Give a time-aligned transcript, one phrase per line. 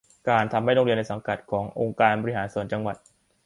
[0.29, 2.95] การทำให้โรงเรียนในสังกัดขององค์การบริหารส่วนจังหวัด